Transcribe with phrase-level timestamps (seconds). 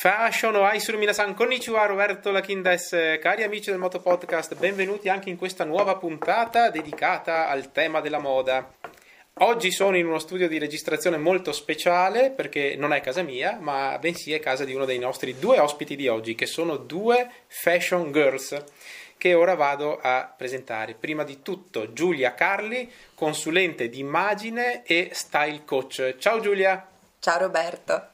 [0.00, 3.18] Fashion o Aisuru Minasan, konnichiwa, Roberto Lachin des.
[3.20, 8.18] Cari amici del Moto Podcast, benvenuti anche in questa nuova puntata dedicata al tema della
[8.18, 8.72] moda.
[9.40, 13.98] Oggi sono in uno studio di registrazione molto speciale perché non è casa mia, ma
[14.00, 18.10] bensì è casa di uno dei nostri due ospiti di oggi, che sono due fashion
[18.10, 18.56] girls
[19.18, 20.94] che ora vado a presentare.
[20.94, 26.14] Prima di tutto Giulia Carli, consulente di immagine e style coach.
[26.16, 26.88] Ciao Giulia.
[27.18, 28.09] Ciao Roberto.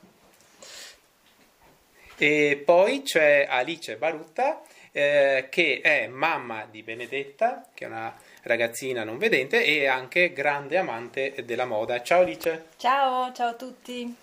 [2.19, 9.05] E poi c'è Alice Barutta, eh, che è mamma di Benedetta, che è una ragazzina
[9.05, 12.01] non vedente e anche grande amante della moda.
[12.03, 12.69] Ciao Alice.
[12.79, 14.15] Ciao, ciao a tutti.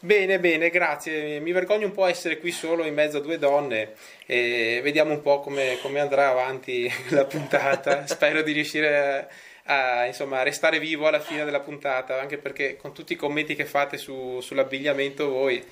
[0.00, 1.40] Bene, bene, grazie.
[1.40, 3.94] Mi vergogno un po' essere qui solo in mezzo a due donne
[4.26, 8.06] e vediamo un po' come, come andrà avanti la puntata.
[8.06, 9.28] Spero di riuscire
[9.64, 13.54] a, a insomma, restare vivo alla fine della puntata, anche perché con tutti i commenti
[13.54, 15.64] che fate su, sull'abbigliamento voi...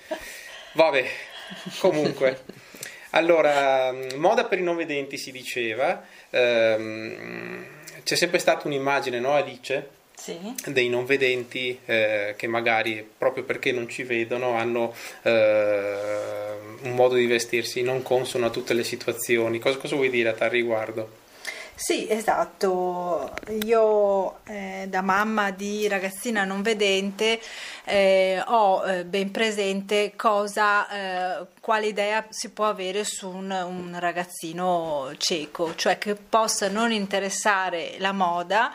[0.74, 1.04] Vabbè,
[1.78, 2.44] comunque.
[3.10, 7.64] Allora, moda per i non vedenti si diceva, ehm,
[8.02, 10.00] c'è sempre stata un'immagine, no Alice?
[10.14, 10.38] Sì.
[10.66, 15.96] dei non vedenti eh, che magari proprio perché non ci vedono hanno eh,
[16.82, 19.58] un modo di vestirsi non consono a tutte le situazioni.
[19.58, 21.21] Cosa, cosa vuoi dire a tal riguardo?
[21.74, 23.32] Sì, esatto.
[23.64, 27.40] Io eh, da mamma di ragazzina non vedente
[27.84, 33.96] eh, ho eh, ben presente cosa, eh, quale idea si può avere su un, un
[33.98, 38.72] ragazzino cieco, cioè che possa non interessare la moda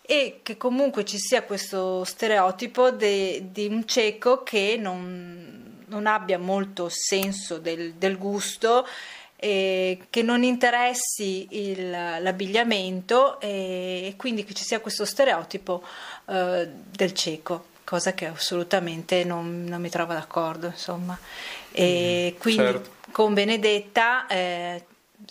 [0.00, 6.38] e che comunque ci sia questo stereotipo de, di un cieco che non, non abbia
[6.38, 8.86] molto senso del, del gusto
[9.36, 15.82] eh, che non interessi il, l'abbigliamento e, e, quindi che ci sia questo stereotipo
[16.26, 21.18] eh, del cieco, cosa che assolutamente non, non mi trovo d'accordo, insomma.
[21.70, 22.90] E mm, quindi certo.
[23.10, 24.84] con Benedetta eh,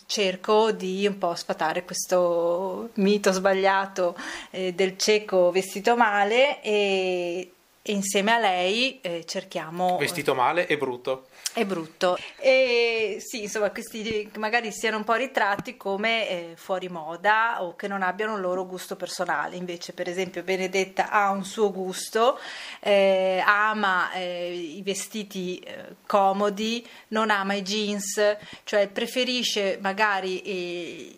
[0.05, 4.15] cerco di un po' sfatare questo mito sbagliato
[4.51, 7.51] eh, del cieco vestito male e,
[7.87, 9.97] e insieme a lei eh, cerchiamo...
[9.97, 12.17] Vestito male e brutto è brutto.
[12.37, 17.87] E sì, insomma, questi magari siano un po' ritratti come eh, fuori moda o che
[17.87, 19.55] non abbiano un loro gusto personale.
[19.55, 22.37] Invece, per esempio, Benedetta ha un suo gusto,
[22.81, 28.19] eh, ama eh, i vestiti eh, comodi, non ama i jeans,
[28.65, 31.17] cioè preferisce magari eh,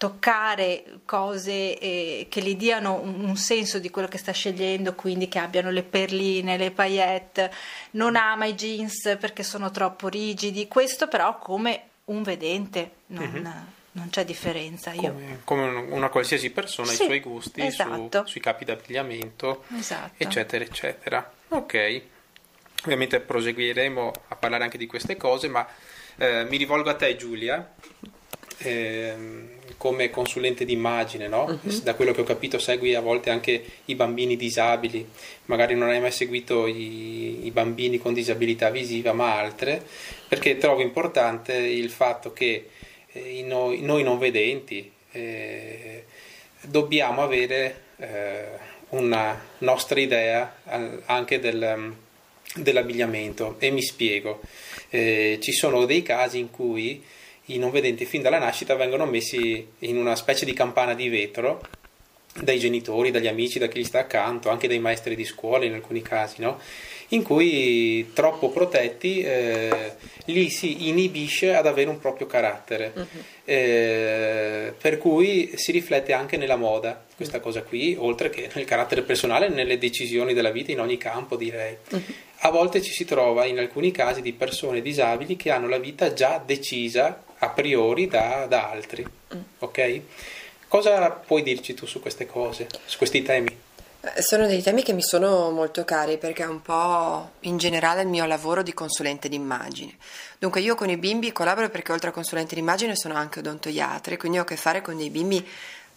[0.00, 5.28] toccare cose eh, che gli diano un, un, senso di quello che sta scegliendo, quindi
[5.28, 7.52] che abbiano le perline, le paillette,
[7.90, 13.44] non ama i jeans perché sono troppo rigidi, questo però come un vedente non, mm-hmm.
[13.92, 14.90] non c'è differenza.
[14.92, 18.22] Come, come, una qualsiasi persona, sì, i suoi gusti, esatto.
[18.24, 20.14] su, sui capi d'abbigliamento, esatto.
[20.16, 21.30] eccetera, eccetera.
[21.48, 22.02] Ok,
[22.84, 25.68] ovviamente proseguiremo a parlare anche di queste cose, ma
[26.16, 27.74] eh, mi rivolgo a te Giulia.
[28.62, 31.44] Eh, come consulente d'immagine, no?
[31.44, 31.80] uh-huh.
[31.82, 35.06] da quello che ho capito segui a volte anche i bambini disabili,
[35.46, 39.82] magari non hai mai seguito i, i bambini con disabilità visiva, ma altre,
[40.28, 42.68] perché trovo importante il fatto che
[43.12, 46.04] eh, noi, noi, non vedenti eh,
[46.62, 48.44] dobbiamo avere eh,
[48.90, 50.56] una nostra idea
[51.06, 51.94] anche del,
[52.54, 54.40] dell'abbigliamento e mi spiego.
[54.88, 57.02] Eh, ci sono dei casi in cui
[57.54, 61.60] i non vedenti fin dalla nascita vengono messi in una specie di campana di vetro
[62.40, 65.74] dai genitori, dagli amici, da chi gli sta accanto, anche dai maestri di scuola in
[65.74, 66.60] alcuni casi, no?
[67.12, 69.94] in cui troppo protetti eh,
[70.26, 73.06] li si inibisce ad avere un proprio carattere, uh-huh.
[73.44, 77.42] eh, per cui si riflette anche nella moda questa uh-huh.
[77.42, 81.76] cosa qui, oltre che nel carattere personale, nelle decisioni della vita in ogni campo direi.
[81.90, 82.02] Uh-huh.
[82.42, 86.12] A volte ci si trova in alcuni casi di persone disabili che hanno la vita
[86.12, 89.04] già decisa a priori da, da altri.
[89.34, 89.40] Mm.
[89.58, 90.00] Ok?
[90.68, 93.68] Cosa puoi dirci tu su queste cose, su questi temi?
[94.02, 98.00] Eh, sono dei temi che mi sono molto cari perché è un po' in generale
[98.02, 99.96] il mio lavoro di consulente d'immagine.
[100.38, 104.38] Dunque io con i bimbi collaboro perché oltre a consulente d'immagine sono anche odontoiatre, quindi
[104.38, 105.46] ho a che fare con dei bimbi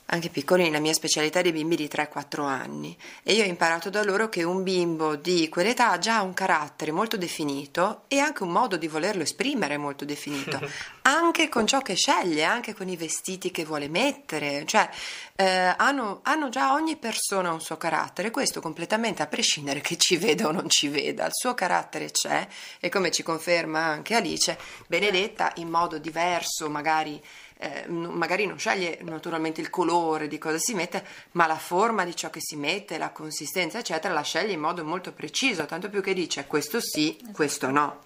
[0.08, 2.96] anche piccoli, la mia specialità dei bimbi di 3-4 anni.
[3.24, 6.92] E io ho imparato da loro che un bimbo di quell'età ha già un carattere
[6.92, 10.60] molto definito e anche un modo di volerlo esprimere molto definito,
[11.04, 14.88] anche con ciò che sceglie, anche con i vestiti che vuole mettere, cioè
[15.36, 20.18] eh, hanno, hanno, già ogni persona un suo carattere, questo completamente a prescindere che ci
[20.18, 22.48] veda o non ci veda, il suo carattere c'è
[22.80, 24.58] e come ci conferma anche Alice,
[24.88, 27.22] Benedetta in modo diverso magari
[27.64, 32.14] eh, magari non sceglie naturalmente il colore di cosa si mette, ma la forma di
[32.14, 36.02] ciò che si mette, la consistenza, eccetera, la sceglie in modo molto preciso, tanto più
[36.02, 38.02] che dice questo sì, questo no.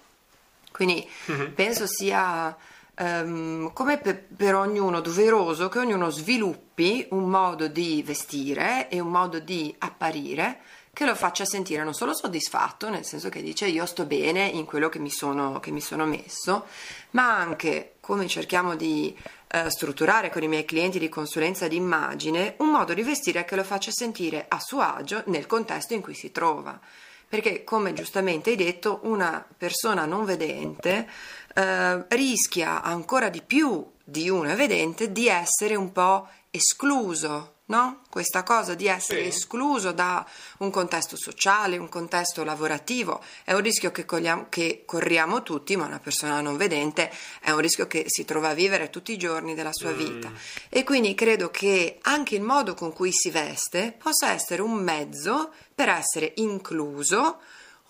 [0.70, 1.52] Quindi uh-huh.
[1.54, 2.56] penso sia
[2.98, 9.08] um, come per, per, ognuno doveroso che ognuno sviluppi un modo di vestire e un
[9.08, 10.60] modo di apparire
[10.92, 14.64] che lo faccia sentire non solo soddisfatto, nel senso che dice io sto bene in
[14.64, 16.66] quello che mi sono, che mi sono messo,
[17.10, 19.16] ma anche come cerchiamo di
[19.50, 23.56] eh, strutturare con i miei clienti di consulenza di immagine, un modo di vestire che
[23.56, 26.78] lo faccia sentire a suo agio nel contesto in cui si trova.
[27.28, 31.08] Perché, come giustamente hai detto, una persona non vedente
[31.54, 38.02] eh, rischia ancora di più di uno vedente di essere un po' escluso no?
[38.10, 39.28] Questa cosa di essere sì.
[39.28, 40.26] escluso da
[40.58, 45.86] un contesto sociale, un contesto lavorativo, è un rischio che, cogliamo, che, corriamo tutti, ma
[45.86, 47.10] una persona non vedente
[47.40, 49.96] è un rischio che si trova a vivere tutti i giorni della sua mm.
[49.96, 50.32] vita.
[50.68, 55.52] E quindi credo che anche il modo con cui si veste possa essere un mezzo
[55.74, 57.38] per essere incluso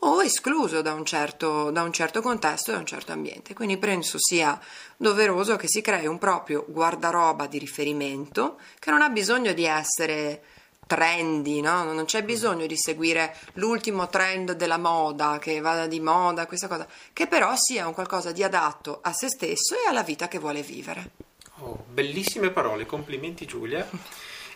[0.00, 3.54] o escluso da un, certo, da un certo contesto da un certo ambiente.
[3.54, 4.58] Quindi penso sia
[4.96, 10.42] doveroso che si crei un proprio guardaroba di riferimento che non ha bisogno di essere
[10.86, 11.84] trendy, no?
[11.92, 16.86] non c'è bisogno di seguire l'ultimo trend della moda, che vada di moda, questa cosa,
[17.12, 20.62] che però sia un qualcosa di adatto a se stesso e alla vita che vuole
[20.62, 21.10] vivere.
[21.58, 23.86] Oh, bellissime parole, complimenti Giulia.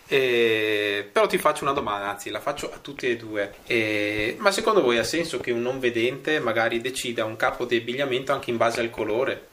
[0.06, 3.54] Eh, però ti faccio una domanda, anzi la faccio a tutti e due.
[3.66, 7.76] Eh, ma secondo voi ha senso che un non vedente magari decida un capo di
[7.76, 9.48] abbigliamento anche in base al colore?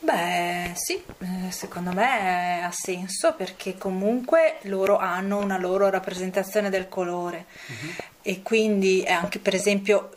[0.00, 6.88] Beh, sì, eh, secondo me ha senso perché comunque loro hanno una loro rappresentazione del
[6.88, 8.04] colore uh-huh.
[8.20, 10.10] e quindi anche per esempio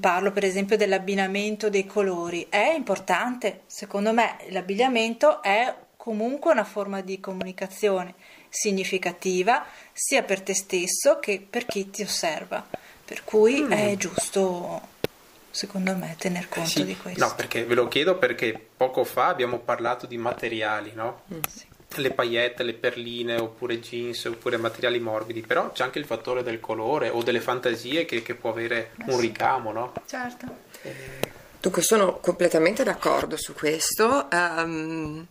[0.00, 5.74] parlo per esempio dell'abbinamento dei colori, è importante, secondo me l'abbigliamento è
[6.08, 8.14] comunque una forma di comunicazione
[8.48, 12.66] significativa sia per te stesso che per chi ti osserva.
[13.04, 13.70] Per cui mm.
[13.72, 14.80] è giusto,
[15.50, 16.84] secondo me, tener conto sì.
[16.86, 17.22] di questo.
[17.22, 21.24] No, perché ve lo chiedo perché poco fa abbiamo parlato di materiali, no?
[21.30, 21.40] Mm.
[21.46, 21.66] Sì.
[22.00, 26.58] Le paillette, le perline, oppure jeans, oppure materiali morbidi, però c'è anche il fattore del
[26.58, 29.26] colore o delle fantasie che, che può avere eh un sì.
[29.26, 29.92] ricamo, no?
[30.06, 30.46] Certo.
[30.80, 31.36] Eh...
[31.60, 34.28] Dunque sono completamente d'accordo su questo.
[34.32, 35.26] Um,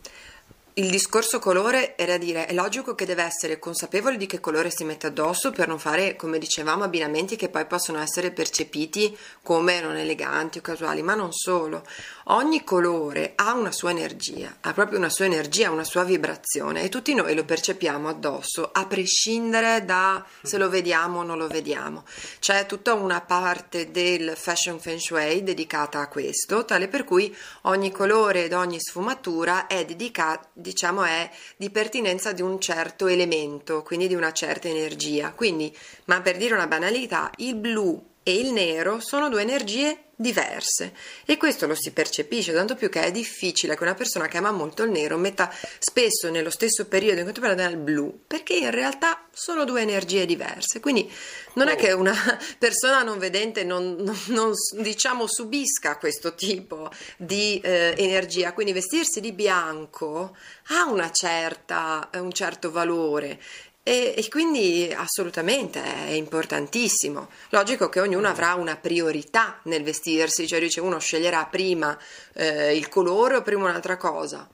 [0.77, 4.83] il discorso colore era dire è logico che deve essere consapevole di che colore si
[4.83, 9.95] mette addosso per non fare, come dicevamo, abbinamenti che poi possono essere percepiti come non
[9.95, 11.83] eleganti o casuali, ma non solo.
[12.29, 16.89] Ogni colore ha una sua energia, ha proprio una sua energia, una sua vibrazione e
[16.89, 22.03] tutti noi lo percepiamo addosso, a prescindere da se lo vediamo o non lo vediamo.
[22.39, 27.94] C'è tutta una parte del fashion feng shui dedicata a questo, tale per cui ogni
[27.94, 34.07] colore ed ogni sfumatura è dedicata diciamo è di pertinenza di un certo elemento, quindi
[34.09, 35.31] di una certa energia.
[35.31, 35.73] Quindi,
[36.06, 40.94] ma per dire una banalità, il blu e il nero sono due energie diverse.
[41.25, 44.51] E questo lo si percepisce tanto più che è difficile che una persona che ama
[44.51, 49.27] molto il nero metta spesso nello stesso periodo in contemporanea il blu perché in realtà
[49.31, 50.81] sono due energie diverse.
[50.81, 51.09] Quindi
[51.53, 52.13] non è che una
[52.57, 58.51] persona non vedente non, non, non diciamo subisca questo tipo di eh, energia.
[58.51, 60.35] Quindi vestirsi di bianco
[60.69, 63.39] ha una certa, un certo valore
[63.87, 67.29] e, e, quindi assolutamente è importantissimo.
[67.51, 71.97] Logico che ognuno avrà una priorità nel vestirsi, cioè dice uno sceglierà prima
[72.33, 74.45] eh, il colore o prima un'altra cosa.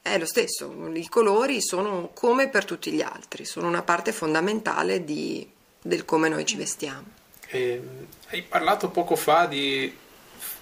[0.00, 5.04] È lo stesso, i colori sono come per tutti gli altri, sono una parte fondamentale
[5.04, 5.46] di,
[5.82, 7.04] del come noi ci vestiamo.
[7.48, 7.82] Eh,
[8.28, 9.94] hai parlato poco fa di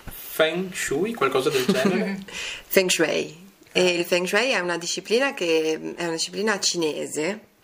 [0.03, 2.25] Feng Shui, qualcosa del genere?
[2.67, 3.45] feng Shui.
[3.71, 7.55] E il Feng Shui è una disciplina che è una disciplina cinese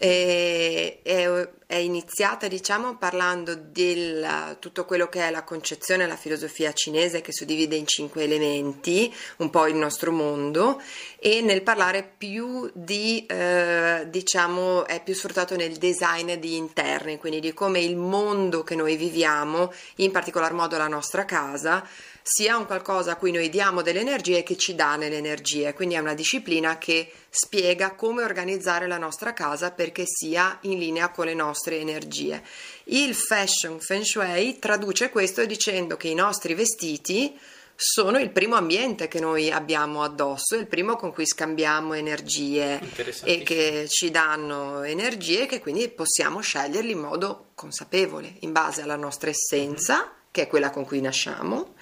[0.00, 4.24] e, è, è, iniziata diciamo parlando di
[4.60, 9.50] tutto quello che è la concezione la filosofia cinese che suddivide in cinque elementi un
[9.50, 10.80] po' il nostro mondo
[11.18, 17.40] e nel parlare più di eh, diciamo è più sfruttato nel design di interni quindi
[17.40, 21.84] di come il mondo che noi viviamo in particolar modo la nostra casa
[22.30, 25.94] sia un qualcosa a cui noi diamo delle energie che ci dà delle energie, quindi
[25.94, 31.24] è una disciplina che spiega come organizzare la nostra casa perché sia in linea con
[31.24, 32.44] le nostre energie.
[32.84, 37.34] Il fashion feng shui traduce questo dicendo che i nostri vestiti
[37.74, 42.78] sono il primo ambiente che noi abbiamo addosso, il primo con cui scambiamo energie
[43.24, 48.96] e che ci danno energie che quindi possiamo sceglierli in modo consapevole, in base alla
[48.96, 50.12] nostra essenza, mm-hmm.
[50.30, 51.74] che è quella con cui nasciamo,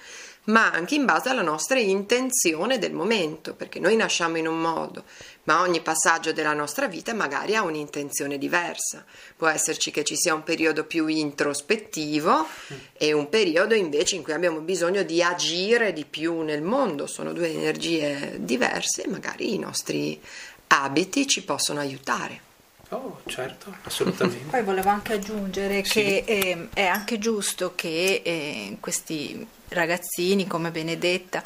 [0.47, 5.03] ma anche in base alla nostra intenzione del momento, perché noi nasciamo in un modo,
[5.43, 9.03] ma ogni passaggio della nostra vita magari ha un'intenzione diversa.
[9.35, 12.47] Può esserci che ci sia un periodo più introspettivo
[12.93, 17.33] e un periodo invece in cui abbiamo bisogno di agire di più nel mondo, sono
[17.33, 20.21] due energie diverse e magari i nostri
[20.67, 22.45] abiti ci possono aiutare.
[22.89, 24.45] Oh, certo, assolutamente.
[24.51, 26.01] Poi volevo anche aggiungere sì.
[26.01, 31.43] che eh, è anche giusto che eh, questi ragazzini come Benedetta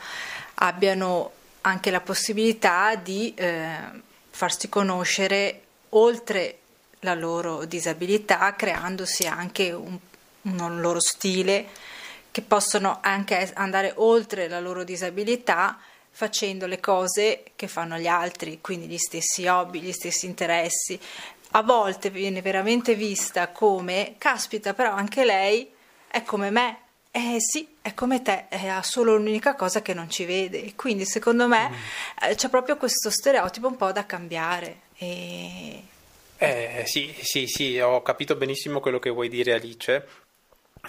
[0.56, 3.78] abbiano anche la possibilità di eh,
[4.30, 6.58] farsi conoscere oltre
[7.00, 9.98] la loro disabilità, creandosi anche un,
[10.42, 11.68] un loro stile
[12.32, 15.80] che possono anche andare oltre la loro disabilità
[16.12, 21.00] facendo le cose che fanno gli altri, quindi gli stessi hobby, gli stessi interessi.
[21.52, 25.70] A volte viene veramente vista come, caspita, però anche lei
[26.08, 26.81] è come me.
[27.12, 30.74] Eh sì, è come te, ha solo l'unica cosa che non ci vede.
[30.76, 31.74] Quindi secondo me mm.
[32.30, 34.82] eh, c'è proprio questo stereotipo un po' da cambiare.
[34.98, 35.84] E...
[36.38, 40.08] Eh, sì, sì, sì, ho capito benissimo quello che vuoi dire Alice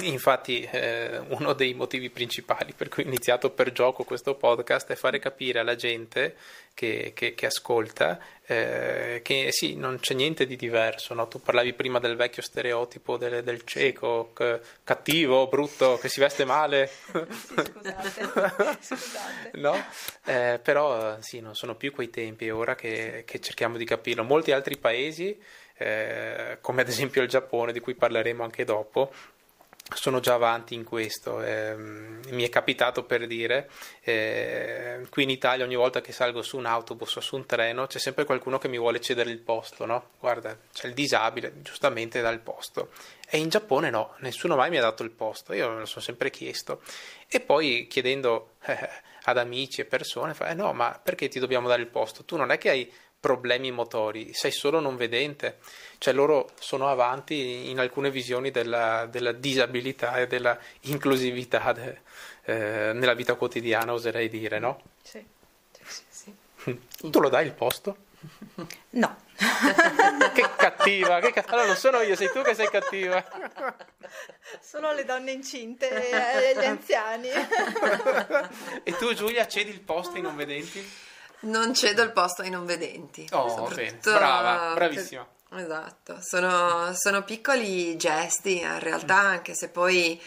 [0.00, 4.94] Infatti eh, uno dei motivi principali per cui ho iniziato per gioco questo podcast è
[4.94, 6.34] fare capire alla gente
[6.72, 11.14] che, che, che ascolta eh, che sì, non c'è niente di diverso.
[11.14, 11.28] No?
[11.28, 16.44] Tu parlavi prima del vecchio stereotipo del, del cieco, c- cattivo, brutto, che si veste
[16.44, 16.88] male.
[16.88, 18.78] Sì, scusate.
[18.80, 19.50] scusate.
[19.60, 19.74] No?
[20.24, 24.24] Eh, però sì, non sono più quei tempi, è ora che, che cerchiamo di capirlo.
[24.24, 25.38] Molti altri paesi,
[25.76, 29.12] eh, come ad esempio il Giappone, di cui parleremo anche dopo,
[29.94, 31.42] sono già avanti in questo.
[31.42, 33.70] Eh, mi è capitato per dire,
[34.02, 37.86] eh, qui in Italia ogni volta che salgo su un autobus o su un treno
[37.86, 40.10] c'è sempre qualcuno che mi vuole cedere il posto, no?
[40.18, 42.90] Guarda, c'è il disabile, giustamente dà il posto.
[43.28, 46.04] E in Giappone no, nessuno mai mi ha dato il posto, io me lo sono
[46.04, 46.82] sempre chiesto.
[47.28, 48.88] E poi chiedendo eh,
[49.24, 52.24] ad amici e persone, fa, eh no, ma perché ti dobbiamo dare il posto?
[52.24, 52.92] Tu non è che hai
[53.22, 55.58] problemi motori, sei solo non vedente,
[55.98, 62.00] cioè loro sono avanti in alcune visioni della, della disabilità e della inclusività de,
[62.42, 64.82] eh, nella vita quotidiana, oserei dire, no?
[65.02, 65.24] Sì,
[65.86, 66.36] sì, sì.
[67.10, 67.96] Tu lo dai il posto?
[68.90, 69.16] No.
[70.34, 71.52] che cattiva, che cattiva.
[71.52, 73.24] Allora non sono io, sei tu che sei cattiva.
[74.60, 77.28] Sono le donne incinte e gli anziani.
[78.82, 81.10] e tu Giulia cedi il posto ai non vedenti?
[81.42, 83.26] Non cedo il posto ai non vedenti.
[83.32, 83.98] Oh, bene.
[84.02, 85.26] brava, bravissima.
[85.54, 90.20] Esatto, sono, sono, piccoli gesti in realtà, anche se poi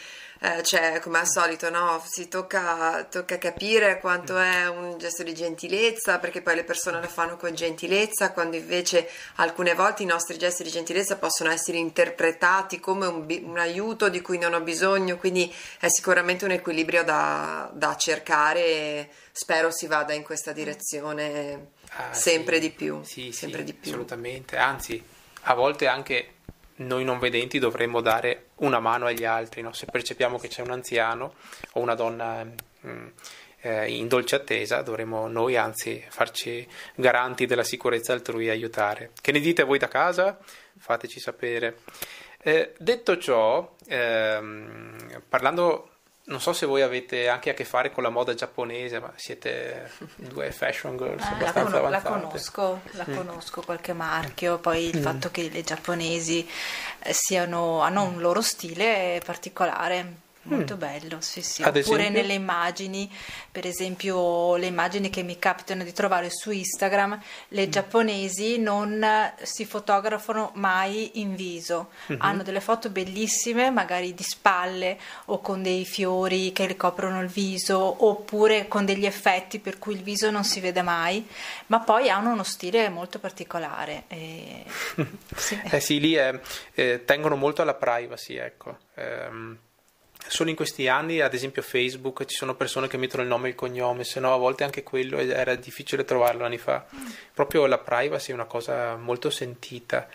[0.45, 2.03] eh, cioè, come al solito, no?
[2.05, 7.07] si tocca, tocca, capire quanto è un gesto di gentilezza, perché poi le persone lo
[7.07, 12.79] fanno con gentilezza, quando invece alcune volte i nostri gesti di gentilezza possono essere interpretati
[12.79, 17.67] come un, un aiuto di cui non ho bisogno, quindi è sicuramente un equilibrio da,
[17.73, 22.61] da cercare e spero si vada in questa direzione ah, sempre sì.
[22.61, 23.01] di più.
[23.03, 23.89] Sì, sempre sì, di più.
[23.89, 25.03] assolutamente, anzi
[25.47, 26.34] a volte anche
[26.77, 29.73] noi non vedenti dovremmo dare una mano agli altri, no?
[29.73, 31.35] se percepiamo che c'è un anziano
[31.73, 33.07] o una donna mh, mm,
[33.61, 39.11] eh, in dolce attesa, dovremmo noi anzi farci garanti della sicurezza altrui e aiutare.
[39.19, 40.37] Che ne dite voi da casa?
[40.77, 41.79] Fateci sapere.
[42.37, 45.94] Eh, detto ciò, ehm, parlando
[46.27, 49.91] non so se voi avete anche a che fare con la moda giapponese, ma siete
[50.15, 53.15] due fashion girls eh, abbastanza la, con- la conosco, la mm.
[53.15, 55.01] conosco qualche marchio, poi il mm.
[55.01, 56.47] fatto che le giapponesi
[56.99, 60.79] eh, siano, hanno un loro stile particolare Molto mm.
[60.79, 61.63] bello, sì, sì.
[61.63, 62.21] Ad Oppure esempio?
[62.21, 63.11] nelle immagini,
[63.51, 67.69] per esempio le immagini che mi capitano di trovare su Instagram, le mm.
[67.71, 72.21] giapponesi non si fotografano mai in viso, mm-hmm.
[72.21, 77.29] hanno delle foto bellissime, magari di spalle o con dei fiori che le coprono il
[77.29, 81.27] viso, oppure con degli effetti per cui il viso non si vede mai,
[81.67, 84.03] ma poi hanno uno stile molto particolare.
[84.09, 84.63] E...
[85.35, 85.59] sì.
[85.71, 86.39] Eh sì, lì è,
[86.73, 88.77] eh, tengono molto alla privacy, ecco.
[88.95, 89.57] Um
[90.27, 93.49] Solo in questi anni, ad esempio Facebook, ci sono persone che mettono il nome e
[93.51, 96.85] il cognome, se no a volte anche quello era difficile trovarlo anni fa.
[96.95, 97.05] Mm.
[97.33, 100.07] Proprio la privacy è una cosa molto sentita.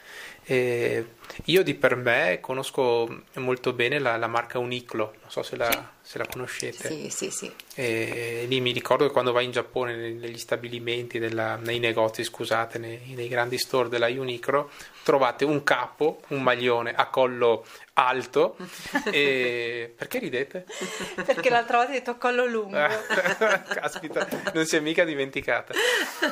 [0.45, 1.07] E
[1.45, 5.71] io di per me conosco molto bene la, la marca Uniclo, non so se la,
[5.71, 5.79] sì.
[6.01, 6.89] se la conoscete.
[6.89, 7.53] Sì, sì, sì.
[7.75, 12.79] E lì mi ricordo che quando vai in Giappone, negli stabilimenti, della, nei negozi, scusate,
[12.79, 14.71] nei, nei, grandi store della Uniclo,
[15.03, 18.57] trovate un capo, un maglione a collo alto.
[19.11, 19.95] e...
[19.97, 20.67] Perché ridete?
[21.15, 22.77] Perché l'altra volta hai detto collo lungo.
[23.71, 25.73] Caspita, non si è mica dimenticata.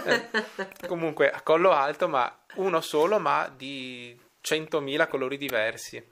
[0.04, 6.02] Eh, comunque, a collo alto, ma uno solo, ma di 100.000 colori diversi.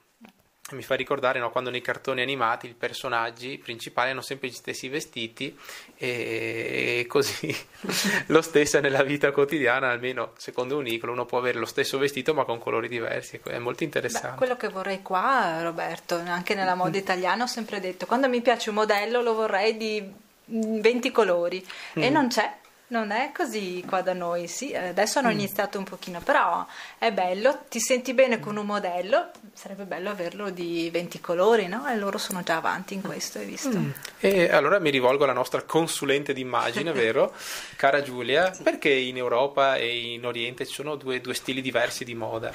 [0.72, 4.88] mi fa ricordare no, quando nei cartoni animati i personaggi principali hanno sempre gli stessi
[4.88, 5.56] vestiti
[5.96, 7.56] e così
[8.26, 12.34] lo stesso nella vita quotidiana, almeno secondo un icolo uno può avere lo stesso vestito
[12.34, 14.30] ma con colori diversi, è molto interessante.
[14.30, 18.40] Beh, quello che vorrei qua Roberto, anche nella moda italiana ho sempre detto, quando mi
[18.40, 21.64] piace un modello lo vorrei di 20 colori
[21.98, 22.02] mm.
[22.02, 22.52] e non c'è
[22.88, 25.32] non è così qua da noi, sì, adesso hanno mm.
[25.32, 26.64] iniziato un pochino, però
[26.98, 31.88] è bello, ti senti bene con un modello, sarebbe bello averlo di 20 colori, no?
[31.88, 33.76] E loro sono già avanti in questo, hai visto?
[33.76, 33.90] Mm.
[34.20, 37.34] E allora mi rivolgo alla nostra consulente d'immagine, vero?
[37.74, 38.62] Cara Giulia, sì.
[38.62, 42.52] perché in Europa e in Oriente ci sono due, due stili diversi di moda?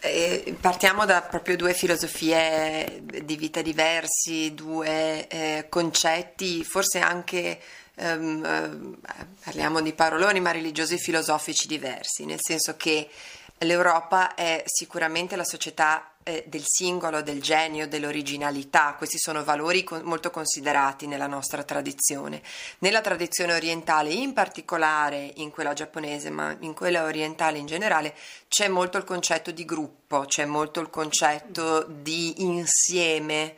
[0.00, 7.58] Eh, partiamo da proprio due filosofie di vita diversi, due eh, concetti, forse anche
[7.96, 8.96] um,
[9.42, 13.08] parliamo di paroloni, ma religiosi e filosofici diversi, nel senso che
[13.58, 20.00] l'Europa è sicuramente la società eh, del singolo, del genio, dell'originalità, questi sono valori con,
[20.02, 22.42] molto considerati nella nostra tradizione.
[22.78, 28.14] Nella tradizione orientale, in particolare in quella giapponese, ma in quella orientale in generale,
[28.48, 33.54] c'è molto il concetto di gruppo, c'è molto il concetto di insieme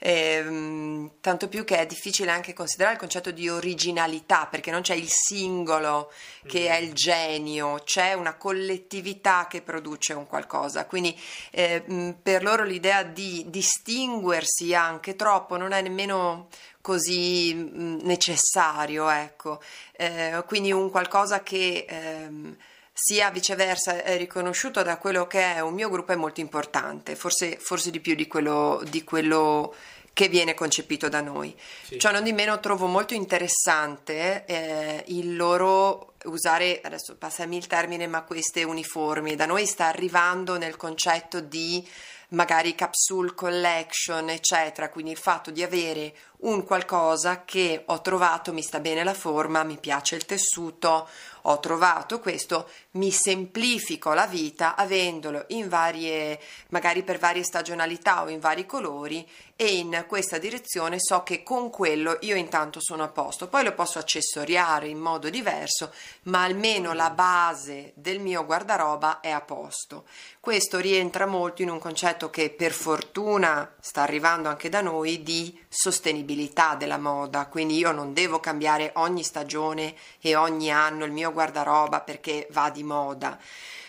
[0.00, 4.94] ehm, tanto più che è difficile anche considerare il concetto di originalità, perché non c'è
[4.94, 6.12] il singolo
[6.46, 11.18] che è il genio, c'è una collettività che produce un qualcosa, quindi
[11.50, 16.48] eh, per loro l'idea di distinguersi anche troppo non è nemmeno
[16.80, 19.60] così necessario, ecco,
[19.92, 21.84] eh, quindi un qualcosa che...
[21.88, 22.56] Ehm,
[23.02, 27.56] sia viceversa è riconosciuto da quello che è un mio gruppo è molto importante, forse,
[27.58, 29.74] forse di più di quello, di quello,
[30.12, 31.56] che viene concepito da noi.
[31.82, 31.98] Sì.
[31.98, 38.06] Ciò non di meno trovo molto interessante eh, il loro usare, adesso passami il termine,
[38.06, 39.34] ma queste uniformi.
[39.34, 41.86] Da noi sta arrivando nel concetto di
[42.30, 48.62] magari capsule collection, eccetera, quindi il fatto di avere un qualcosa che ho trovato, mi
[48.62, 51.08] sta bene la forma, mi piace il tessuto,
[51.42, 58.28] ho trovato questo, mi semplifico la vita avendolo in varie, magari per varie stagionalità o
[58.28, 63.08] in vari colori e in questa direzione so che con quello io intanto sono a
[63.08, 63.48] posto.
[63.48, 65.92] Poi lo posso accessoriare in modo diverso,
[66.24, 70.04] ma almeno la base del mio guardaroba è a posto.
[70.40, 75.58] Questo rientra molto in un concetto che per fortuna sta arrivando anche da noi di
[75.68, 76.29] sostenibilità
[76.76, 82.00] della moda, quindi io non devo cambiare ogni stagione e ogni anno il mio guardaroba
[82.00, 83.38] perché va di moda.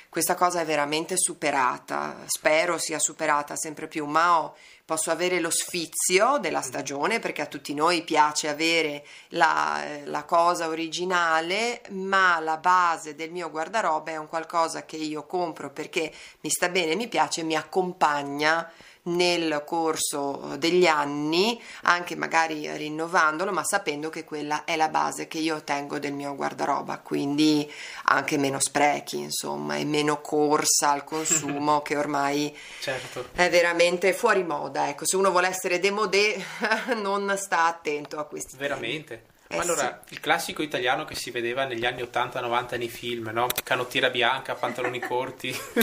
[0.10, 5.50] Questa cosa è veramente superata, spero sia superata sempre più, ma ho, posso avere lo
[5.50, 12.58] sfizio della stagione perché a tutti noi piace avere la, la cosa originale, ma la
[12.58, 17.08] base del mio guardaroba è un qualcosa che io compro perché mi sta bene, mi
[17.08, 18.70] piace, mi accompagna
[19.04, 25.40] nel corso degli anni, anche magari rinnovandolo, ma sapendo che quella è la base che
[25.40, 27.70] io tengo del mio guardaroba, quindi
[28.06, 33.30] anche meno sprechi, insomma, e meno corsa al consumo che ormai certo.
[33.34, 34.90] è veramente fuori moda.
[34.90, 36.44] Ecco, se uno vuole essere demodé
[37.02, 38.56] non sta attento a questi.
[38.58, 39.08] Veramente.
[39.08, 39.30] Temi.
[39.52, 40.14] Eh, allora, sì.
[40.14, 43.48] il classico italiano che si vedeva negli anni 80-90 nei film, no?
[43.64, 45.54] Canottiera bianca, pantaloni corti,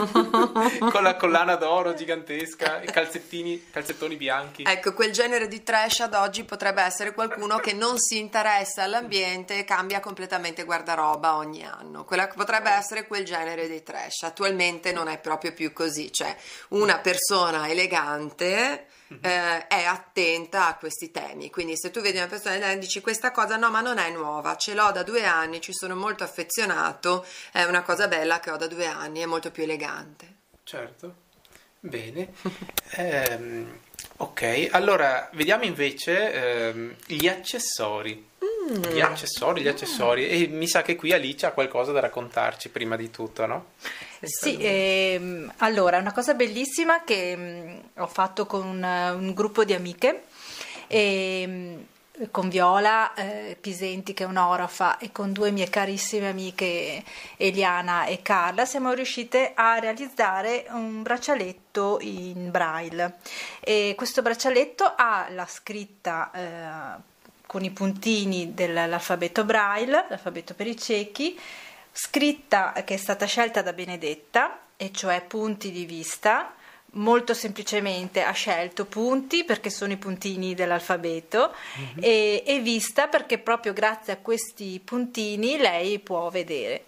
[0.90, 4.64] con la collana d'oro gigantesca e calzettini, calzettoni bianchi.
[4.66, 9.58] Ecco, quel genere di trash ad oggi potrebbe essere qualcuno che non si interessa all'ambiente
[9.58, 12.04] e cambia completamente guardaroba ogni anno.
[12.04, 14.22] Quella potrebbe essere quel genere di trash.
[14.22, 16.34] Attualmente non è proprio più così, cioè
[16.68, 18.86] una persona elegante
[19.20, 21.50] eh, è attenta a questi temi.
[21.50, 24.56] Quindi se tu vedi una persona e dici questa cosa no, ma non è nuova,
[24.56, 28.56] ce l'ho da due anni, ci sono molto affezionato, è una cosa bella che ho
[28.56, 30.36] da due anni, è molto più elegante.
[30.64, 31.14] Certo,
[31.80, 32.32] bene.
[32.96, 33.64] eh,
[34.16, 38.26] ok, allora vediamo invece ehm, gli accessori.
[38.44, 38.82] Mm.
[38.82, 40.28] Gli accessori, gli accessori.
[40.28, 43.66] E mi sa che qui Alice ha qualcosa da raccontarci prima di tutto, no?
[44.20, 49.64] Sì, ehm, allora, una cosa bellissima che mh, mm, ho fatto con un, un gruppo
[49.64, 50.24] di amiche.
[50.86, 51.86] E, ehm,
[52.30, 57.02] con Viola eh, Pisenti che è un'orafa e con due mie carissime amiche
[57.36, 63.18] Eliana e Carla siamo riuscite a realizzare un braccialetto in braille
[63.60, 70.76] e questo braccialetto ha la scritta eh, con i puntini dell'alfabeto braille, l'alfabeto per i
[70.76, 71.38] ciechi
[72.00, 76.54] scritta che è stata scelta da Benedetta, e cioè punti di vista,
[76.92, 81.98] molto semplicemente ha scelto punti perché sono i puntini dell'alfabeto mm-hmm.
[82.00, 86.84] e, e, vista perché proprio grazie a questi puntini lei può vedere.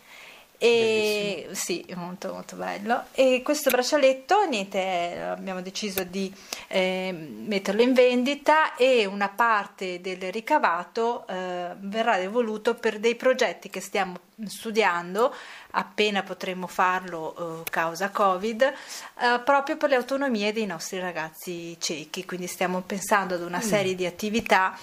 [0.62, 3.05] E sì, molto molto bello.
[3.12, 6.31] E questo braccialetto, niente, abbiamo deciso di
[6.68, 13.70] eh, metterlo in vendita e una parte del ricavato eh, verrà devoluto per dei progetti
[13.70, 15.35] che stiamo studiando,
[15.70, 22.27] appena potremo farlo eh, causa Covid, eh, proprio per le autonomie dei nostri ragazzi ciechi.
[22.27, 23.66] Quindi stiamo pensando ad una mm.
[23.66, 24.77] serie di attività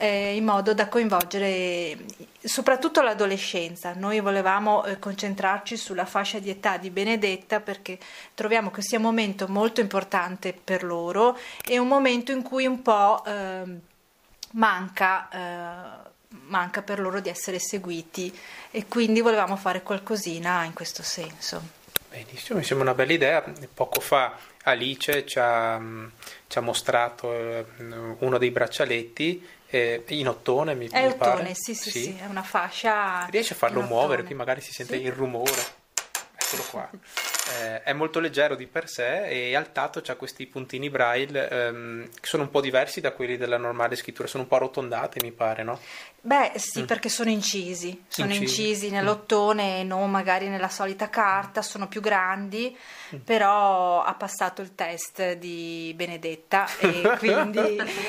[0.00, 1.98] eh, in modo da coinvolgere
[2.42, 3.92] soprattutto l'adolescenza.
[3.92, 7.98] Noi volevamo eh, concentrarci sulla fascia di età di Benedetta perché
[8.34, 12.80] troviamo che sia un momento molto importante per loro e un momento in cui un
[12.80, 13.80] po' ehm, eh,
[14.52, 16.08] manca
[16.46, 18.32] manca per loro di essere seguiti
[18.70, 21.78] e quindi volevamo fare qualcosina in questo senso.
[22.08, 23.44] Benissimo, mi sembra una bella idea.
[23.74, 25.80] Poco fa Alice ci ha,
[26.46, 27.64] ci ha mostrato eh,
[28.18, 31.54] uno dei braccialetti eh, in ottone mi, è mi ottone, pare.
[31.54, 33.26] Sì, sì, sì, sì, è una fascia.
[33.30, 35.02] Riesce a farlo muovere, qui magari si sente sì.
[35.02, 35.78] il rumore.
[36.36, 36.90] Eccolo qua.
[37.58, 42.08] eh, è molto leggero di per sé e al tatto ha questi puntini braille ehm,
[42.20, 45.32] che sono un po' diversi da quelli della normale scrittura, sono un po' arrotondate mi
[45.32, 45.78] pare, no?
[46.22, 46.84] Beh sì, mm.
[46.84, 52.02] perché sono incisi, sono incisi, incisi nell'ottone e non magari nella solita carta, sono più
[52.02, 52.76] grandi,
[53.14, 53.20] mm.
[53.20, 57.58] però ha passato il test di Benedetta e quindi,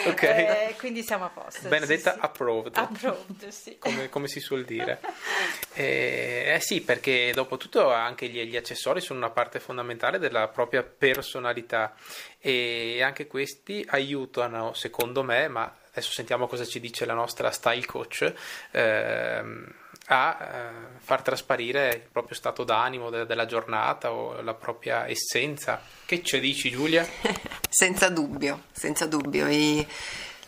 [0.07, 0.69] okay.
[0.69, 1.69] eh, quindi siamo a posto.
[1.69, 2.75] Benedetta sì, approved.
[2.75, 3.77] Approved, sì.
[3.79, 4.99] Come, come si suol dire.
[5.73, 10.49] eh, eh, sì, perché dopo tutto anche gli, gli accessori sono una parte fondamentale della
[10.49, 11.95] propria personalità
[12.39, 17.85] e anche questi aiutano, secondo me, ma adesso sentiamo cosa ci dice la nostra style
[17.85, 18.33] coach,
[18.71, 19.73] ehm,
[20.07, 25.81] a eh, far trasparire il proprio stato d'animo de- della giornata o la propria essenza.
[26.05, 27.05] Che ci dici Giulia?
[27.69, 29.47] senza dubbio, senza dubbio.
[29.47, 29.85] I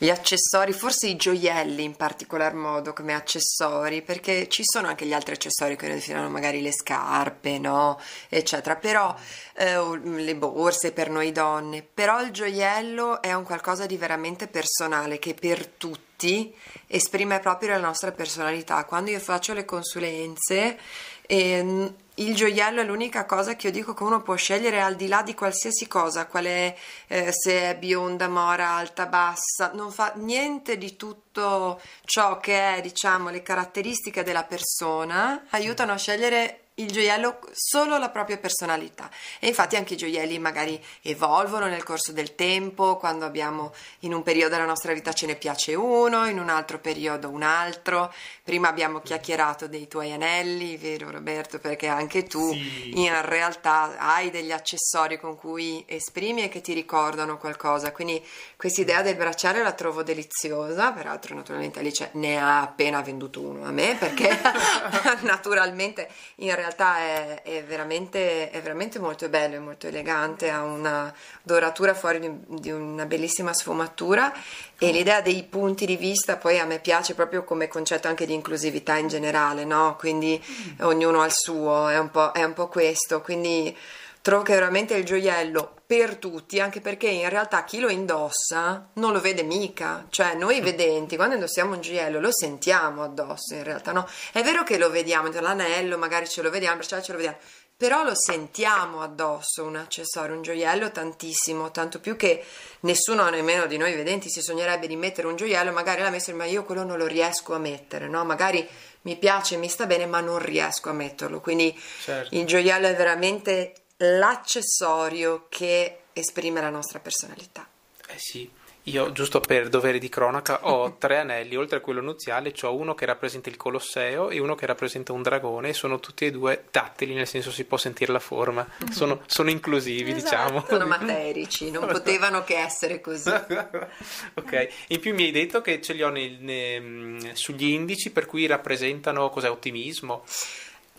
[0.04, 5.14] gli accessori, forse i gioielli in particolar modo come accessori, perché ci sono anche gli
[5.14, 7.98] altri accessori che definiamo magari le scarpe, no?
[8.28, 9.16] eccetera, però
[9.54, 15.20] eh, le borse per noi donne, però il gioiello è un qualcosa di veramente personale
[15.20, 16.54] che per tutti
[16.88, 18.84] esprime proprio la nostra personalità.
[18.84, 20.78] Quando io faccio le consulenze
[21.26, 25.08] e il gioiello è l'unica cosa che io dico che uno può scegliere al di
[25.08, 30.78] là di qualsiasi cosa, quale eh, se è bionda, mora, alta, bassa, non fa niente
[30.78, 37.40] di tutto ciò che è, diciamo, le caratteristiche della persona, aiutano a scegliere il gioiello
[37.52, 39.10] solo la propria personalità.
[39.40, 44.24] E infatti anche i gioielli magari evolvono nel corso del tempo quando abbiamo in un
[44.24, 48.12] periodo della nostra vita ce ne piace uno in un altro periodo un altro.
[48.44, 51.60] Prima abbiamo chiacchierato dei tuoi anelli vero Roberto?
[51.60, 53.00] Perché anche tu sì.
[53.02, 57.92] in realtà hai degli accessori con cui esprimi e che ti ricordano qualcosa.
[57.92, 58.26] Quindi
[58.58, 60.92] questa idea del bracciale la trovo deliziosa.
[60.92, 64.30] Peraltro naturalmente Alice ne ha appena venduto uno a me perché
[65.22, 70.64] naturalmente in realtà realtà è, è, veramente, è, veramente, molto bello, è molto elegante, ha
[70.64, 74.34] una doratura fuori di, di, una bellissima sfumatura
[74.78, 78.34] e l'idea dei punti di vista poi a me piace proprio come concetto anche di
[78.34, 79.96] inclusività in generale, no?
[79.98, 80.86] quindi mm.
[80.86, 83.76] ognuno ha il suo, è un po', è un po questo, quindi
[84.24, 89.12] trovo che veramente il gioiello per tutti, anche perché in realtà chi lo indossa non
[89.12, 90.64] lo vede mica, cioè noi mm.
[90.64, 94.08] vedenti quando indossiamo un gioiello lo sentiamo addosso in realtà, no?
[94.32, 97.38] È vero che lo vediamo, l'anello magari ce lo vediamo, perciò ce lo vediamo,
[97.76, 102.46] però lo sentiamo addosso un accessorio, un gioiello tantissimo, tanto più che
[102.82, 106.46] nessuno nemmeno di noi vedenti si sognerebbe di mettere un gioiello, magari l'ha messo, ma
[106.46, 108.24] io quello non lo riesco a mettere, no?
[108.24, 108.66] Magari
[109.02, 112.34] mi piace, mi sta bene, ma non riesco a metterlo, quindi certo.
[112.34, 117.68] il gioiello è veramente l'accessorio che esprime la nostra personalità.
[118.08, 118.50] Eh sì,
[118.88, 122.94] io giusto per dovere di cronaca ho tre anelli, oltre a quello nuziale ho uno
[122.94, 126.66] che rappresenta il Colosseo e uno che rappresenta un dragone e sono tutti e due
[126.70, 130.22] tattili, nel senso si può sentire la forma, sono, sono inclusivi esatto.
[130.22, 130.66] diciamo.
[130.68, 133.30] Sono materici, non potevano che essere così.
[134.36, 138.26] ok, in più mi hai detto che ce li ho nei, nei, sugli indici per
[138.26, 140.24] cui rappresentano cos'è ottimismo.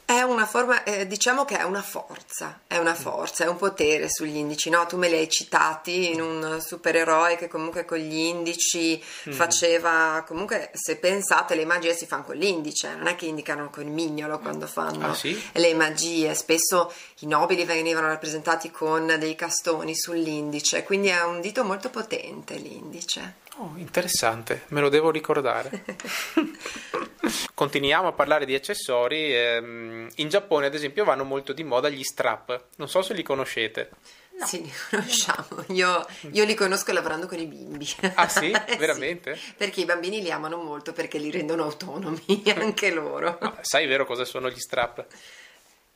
[0.07, 4.11] È una forma, eh, diciamo che è una forza, è una forza, è un potere
[4.11, 4.85] sugli indici, no?
[4.87, 9.33] Tu me li hai citati in un supereroe che comunque con gli indici mm.
[9.33, 13.85] faceva, comunque se pensate le magie si fanno con l'indice, non è che indicano con
[13.85, 15.43] il mignolo quando fanno ah, sì?
[15.53, 21.65] le magie, spesso i nobili venivano rappresentati con dei castoni sull'indice, quindi è un dito
[21.65, 23.37] molto potente l'indice.
[23.59, 25.85] Oh, interessante, me lo devo ricordare.
[27.55, 29.33] Continuiamo a parlare di accessori.
[29.33, 32.65] Ehm, in Giappone, ad esempio, vanno molto di moda gli strap.
[32.77, 33.91] Non so se li conoscete.
[34.39, 34.45] No.
[34.45, 35.65] Sì, li conosciamo.
[35.69, 37.89] Io, io, li conosco lavorando con i bimbi.
[38.15, 38.51] Ah sì?
[38.77, 39.37] Veramente?
[39.37, 43.39] sì, perché i bambini li amano molto perché li rendono autonomi anche loro.
[43.41, 45.07] Ma sai vero cosa sono gli strap?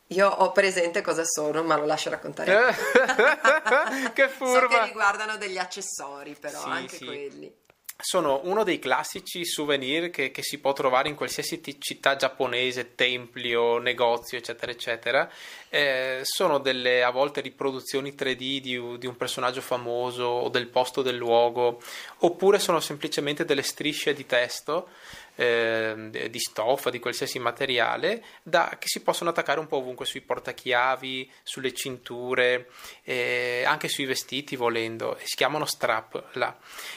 [0.08, 2.74] Io ho presente cosa sono, ma lo lascio raccontare.
[4.14, 4.60] che furba!
[4.60, 7.04] So che riguardano degli accessori, però, sì, anche sì.
[7.04, 7.54] quelli
[8.00, 12.94] sono uno dei classici souvenir che, che, si può trovare in qualsiasi t- città giapponese,
[12.94, 15.28] tempio, negozio, eccetera, eccetera.
[15.68, 21.02] Eh, sono delle a volte riproduzioni 3D di, di, un personaggio famoso o del posto
[21.02, 21.80] del luogo,
[22.18, 24.90] oppure sono semplicemente delle strisce di testo
[25.38, 30.20] eh, di stoffa, di qualsiasi materiale, da, che si possono attaccare un po' ovunque sui
[30.20, 32.70] portachiavi, sulle cinture,
[33.04, 36.56] eh, anche sui vestiti volendo, si chiamano strap là.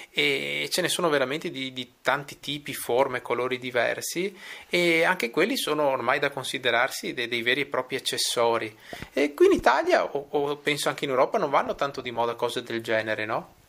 [0.09, 4.35] E ce ne sono veramente di, di tanti tipi, forme, colori diversi
[4.69, 8.75] e anche quelli sono ormai da considerarsi dei, dei veri e propri accessori.
[9.13, 12.33] E qui in Italia, o, o penso anche in Europa, non vanno tanto di moda
[12.33, 13.59] cose del genere, no?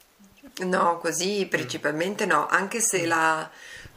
[0.61, 3.49] No, così principalmente no, anche se la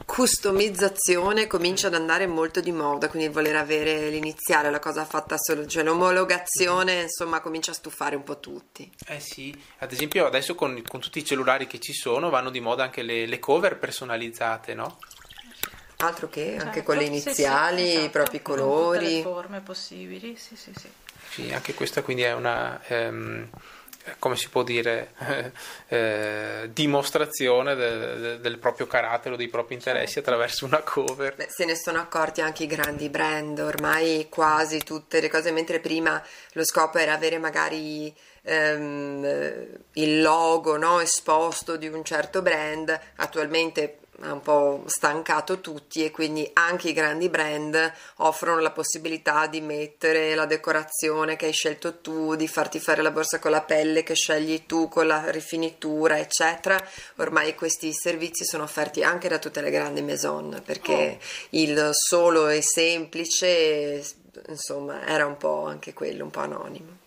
[0.04, 5.36] customizzazione comincia ad andare molto di moda, quindi il voler avere l'iniziale, la cosa fatta
[5.38, 8.90] solo, cioè l'omologazione, insomma, comincia a stufare un po' tutti.
[9.06, 12.60] Eh sì, ad esempio adesso con, con tutti i cellulari che ci sono vanno di
[12.60, 14.98] moda anche le, le cover personalizzate, no?
[15.98, 18.98] Altro che certo, anche quelle iniziali, sì, sì, esatto, i propri colori.
[18.98, 20.88] Tutte le forme possibili, sì, sì, sì.
[21.30, 22.80] Sì, anche questa quindi è una...
[22.88, 23.48] Um,
[24.18, 25.12] come si può dire,
[25.88, 30.30] eh, dimostrazione de, de, del proprio carattere o dei propri interessi certo.
[30.30, 31.34] attraverso una cover.
[31.34, 35.80] Beh, se ne sono accorti anche i grandi brand, ormai quasi tutte le cose, mentre
[35.80, 42.98] prima lo scopo era avere magari ehm, il logo no, esposto di un certo brand,
[43.16, 49.46] attualmente ha un po' stancato tutti e quindi anche i grandi brand offrono la possibilità
[49.46, 53.62] di mettere la decorazione che hai scelto tu, di farti fare la borsa con la
[53.62, 56.82] pelle che scegli tu, con la rifinitura, eccetera.
[57.16, 61.24] Ormai questi servizi sono offerti anche da tutte le grandi maison perché oh.
[61.50, 64.02] il solo e semplice,
[64.48, 67.04] insomma, era un po' anche quello, un po' anonimo.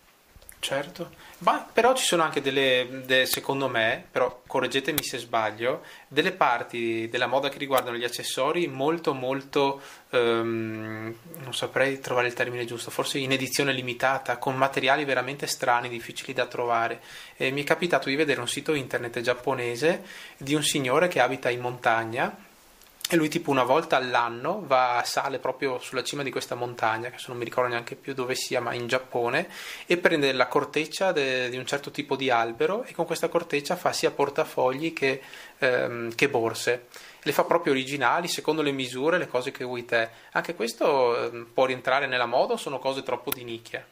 [0.62, 6.32] Certo, ma però ci sono anche delle, de, secondo me, però correggetemi se sbaglio, delle
[6.32, 12.66] parti della moda che riguardano gli accessori molto molto, um, non saprei trovare il termine
[12.66, 17.00] giusto, forse in edizione limitata, con materiali veramente strani, difficili da trovare.
[17.38, 20.04] E mi è capitato di vedere un sito internet giapponese
[20.36, 22.48] di un signore che abita in montagna
[23.12, 27.16] e lui tipo una volta all'anno va, sale proprio sulla cima di questa montagna, che
[27.26, 29.48] non mi ricordo neanche più dove sia, ma in Giappone,
[29.86, 33.74] e prende la corteccia de, di un certo tipo di albero e con questa corteccia
[33.74, 35.20] fa sia portafogli che,
[35.58, 36.86] ehm, che borse.
[37.22, 40.08] Le fa proprio originali, secondo le misure, le cose che vuoi te.
[40.30, 43.84] Anche questo eh, può rientrare nella moda o sono cose troppo di nicchia?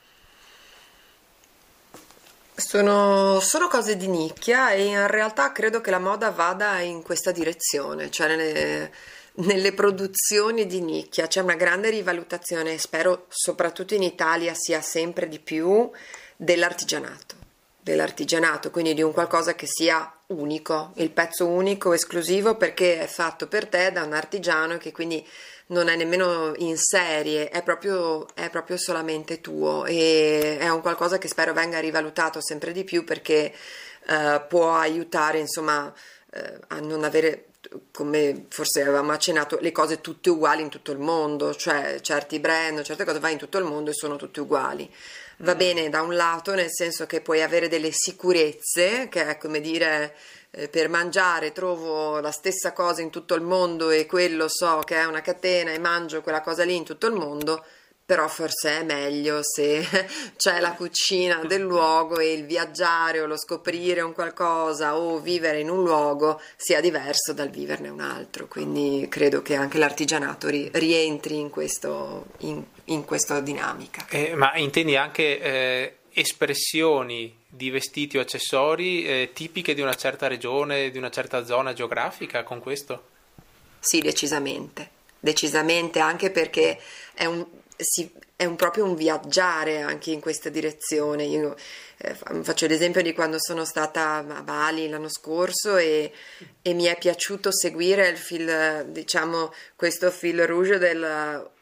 [2.58, 7.30] Sono, sono, cose di nicchia e in realtà credo che la moda vada in questa
[7.30, 8.90] direzione, cioè nelle,
[9.34, 11.28] nelle produzioni di nicchia.
[11.28, 15.88] C'è una grande rivalutazione, spero soprattutto in Italia sia sempre di più,
[16.36, 17.36] dell'artigianato,
[17.80, 23.46] dell'artigianato, quindi di un qualcosa che sia unico, il pezzo unico, esclusivo perché è fatto
[23.46, 25.24] per te da un artigiano che quindi
[25.68, 31.18] non è nemmeno in serie, è proprio, è proprio solamente tuo e è un qualcosa
[31.18, 33.52] che spero venga rivalutato sempre di più perché
[34.06, 35.92] eh, può aiutare insomma
[36.32, 37.48] eh, a non avere
[37.92, 42.82] come forse avevamo accennato, le cose tutte uguali in tutto il mondo, cioè certi brand,
[42.82, 44.90] certe cose vai in tutto il mondo e sono tutte uguali.
[45.38, 45.58] Va mm.
[45.58, 50.14] bene da un lato, nel senso che puoi avere delle sicurezze, che è come dire
[50.50, 54.96] eh, per mangiare trovo la stessa cosa in tutto il mondo e quello so che
[54.96, 57.64] è una catena e mangio quella cosa lì in tutto il mondo,
[58.08, 59.86] però forse è meglio se
[60.34, 65.60] c'è la cucina del luogo e il viaggiare o lo scoprire un qualcosa o vivere
[65.60, 68.46] in un luogo sia diverso dal viverne un altro.
[68.46, 74.06] Quindi credo che anche l'artigianato ri- rientri in, questo, in, in questa dinamica.
[74.08, 80.26] Eh, ma intendi anche eh, espressioni di vestiti o accessori eh, tipiche di una certa
[80.26, 83.16] regione, di una certa zona geografica con questo?
[83.80, 84.96] Sì, decisamente.
[85.18, 86.78] Decisamente, anche perché
[87.14, 87.44] è un,
[87.76, 91.24] si, è un, proprio un viaggiare anche in questa direzione.
[91.24, 91.56] Io
[91.96, 96.12] eh, faccio l'esempio di quando sono stata a Bali l'anno scorso e,
[96.62, 100.78] e mi è piaciuto seguire il fil, diciamo, questo fil rouge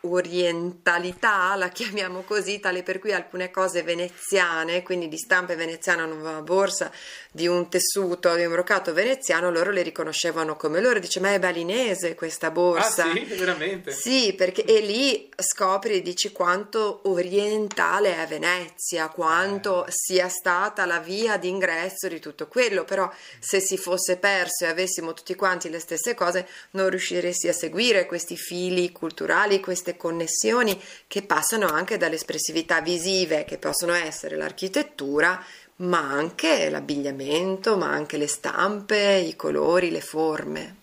[0.07, 6.41] dell'orientalità, la chiamiamo così, tale per cui alcune cose veneziane, quindi di stampe veneziana, una
[6.43, 6.91] borsa
[7.31, 11.39] di un tessuto, di un broccato veneziano, loro le riconoscevano come loro, dice ma è
[11.39, 13.11] balinese questa borsa.
[13.11, 13.93] Ah sì, veramente?
[13.93, 21.37] Sì, perché e lì scopri, dici quanto orientale è Venezia, quanto sia stata la via
[21.37, 26.15] d'ingresso di tutto quello, però se si fosse perso e avessimo tutti quanti le stesse
[26.15, 32.81] cose non riusciresti a seguire questi fili culturali, queste connessioni che passano anche dalle espressività
[32.81, 35.43] visive che possono essere l'architettura,
[35.77, 40.77] ma anche l'abbigliamento, ma anche le stampe, i colori, le forme.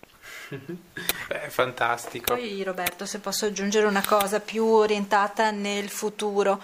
[1.28, 2.34] È fantastico.
[2.34, 6.62] Poi Roberto, se posso aggiungere una cosa più orientata nel futuro,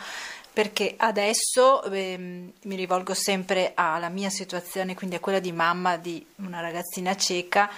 [0.52, 6.24] perché adesso eh, mi rivolgo sempre alla mia situazione, quindi a quella di mamma di
[6.36, 7.70] una ragazzina cieca.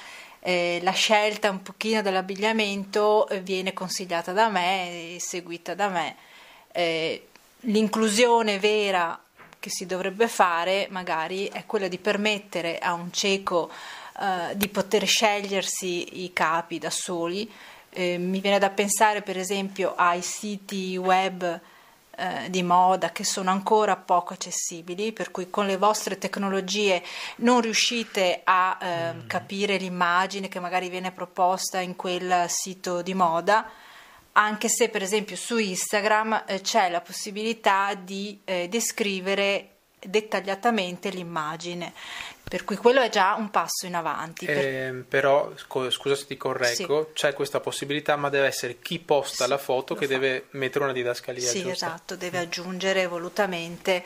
[0.45, 6.17] Eh, la scelta un pochino dell'abbigliamento eh, viene consigliata da me e seguita da me.
[6.73, 7.29] Eh,
[7.61, 9.17] l'inclusione vera
[9.61, 13.71] che si dovrebbe fare magari è quella di permettere a un cieco
[14.21, 17.49] eh, di poter scegliersi i capi da soli.
[17.91, 21.61] Eh, mi viene da pensare per esempio ai siti web
[22.17, 27.03] eh, di moda che sono ancora poco accessibili, per cui con le vostre tecnologie
[27.37, 29.27] non riuscite a eh, mm.
[29.27, 33.69] capire l'immagine che magari viene proposta in quel sito di moda
[34.33, 39.72] anche se per esempio su Instagram eh, c'è la possibilità di eh, descrivere
[40.05, 41.93] dettagliatamente l'immagine.
[42.53, 44.45] Per cui quello è già un passo in avanti.
[44.45, 44.57] Per...
[44.59, 47.13] Eh, però, scusa se ti correggo, sì.
[47.15, 50.13] c'è questa possibilità, ma deve essere chi posta sì, la foto che fa.
[50.13, 51.49] deve mettere una didascalia.
[51.49, 51.87] Sì, giusta.
[51.87, 54.05] esatto, deve aggiungere volutamente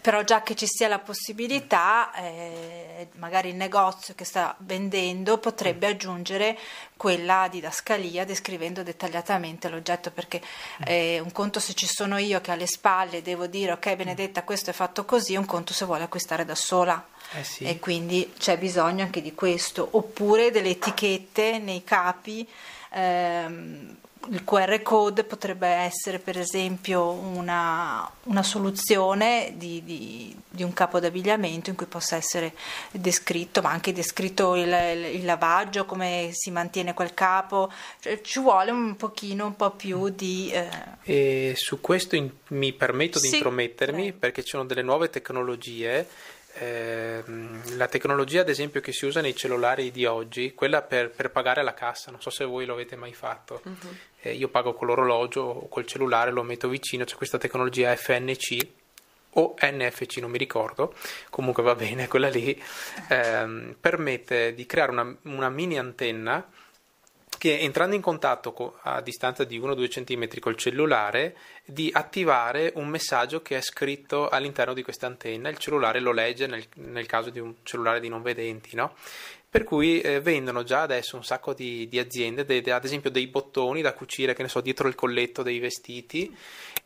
[0.00, 5.86] però già che ci sia la possibilità, eh, magari il negozio che sta vendendo potrebbe
[5.86, 6.58] aggiungere
[6.96, 10.40] quella didascalia descrivendo dettagliatamente l'oggetto, perché
[10.84, 14.70] eh, un conto se ci sono io che alle spalle devo dire ok Benedetta questo
[14.70, 17.06] è fatto così, un conto se vuole acquistare da sola.
[17.32, 17.64] Eh sì.
[17.64, 22.48] E quindi c'è bisogno anche di questo, oppure delle etichette nei capi.
[22.92, 23.96] Ehm,
[24.28, 31.00] il QR code potrebbe essere per esempio una, una soluzione di, di, di, un capo
[31.00, 32.52] d'abbigliamento in cui possa essere
[32.90, 34.68] descritto, ma anche descritto il,
[35.14, 40.10] il lavaggio, come si mantiene quel capo, cioè, ci vuole un pochino, un po' più
[40.10, 40.50] di...
[40.52, 40.68] Eh...
[41.02, 44.12] E su questo in, mi permetto di sì, intromettermi eh.
[44.12, 46.06] perché ci sono delle nuove tecnologie
[46.54, 47.22] eh,
[47.76, 51.62] la tecnologia ad esempio che si usa nei cellulari di oggi, quella per, per pagare
[51.62, 53.96] la cassa, non so se voi lo avete mai fatto, uh-huh.
[54.20, 58.66] eh, io pago con l'orologio o col cellulare, lo metto vicino, c'è questa tecnologia FNC
[59.34, 60.94] o NFC, non mi ricordo,
[61.30, 62.60] comunque va bene, quella lì.
[63.08, 66.44] Ehm, permette di creare una, una mini antenna
[67.40, 73.40] che entrando in contatto a distanza di 1-2 cm col cellulare di attivare un messaggio
[73.40, 77.38] che è scritto all'interno di questa antenna, il cellulare lo legge nel, nel caso di
[77.38, 78.94] un cellulare di non vedenti, no?
[79.48, 83.08] Per cui eh, vendono già adesso un sacco di, di aziende, de, de, ad esempio
[83.08, 86.36] dei bottoni da cucire, che ne so, dietro il colletto dei vestiti,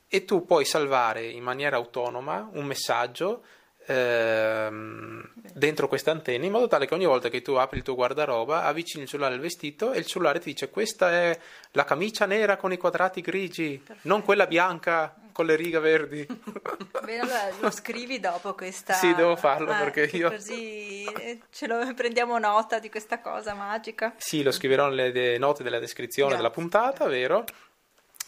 [0.07, 3.43] e tu puoi salvare in maniera autonoma un messaggio
[3.87, 7.94] ehm, dentro questa antenna in modo tale che ogni volta che tu apri il tuo
[7.94, 11.38] guardaroba avvicini il cellulare al vestito e il cellulare ti dice questa è
[11.73, 14.09] la camicia nera con i quadrati grigi, Perfetto.
[14.09, 16.25] non quella bianca con le righe verdi.
[17.05, 18.94] Bene, allora lo scrivi dopo questa...
[18.94, 20.31] Sì, devo farlo ah, perché io...
[20.31, 21.05] Così
[21.51, 24.14] ce lo prendiamo nota di questa cosa magica.
[24.16, 26.49] Sì, lo scriverò nelle note della descrizione Grazie.
[26.49, 27.44] della puntata, vero?